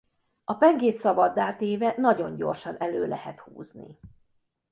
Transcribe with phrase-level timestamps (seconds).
[0.43, 3.99] A pengét szabaddá téve nagyon gyorsan elő lehet húzni.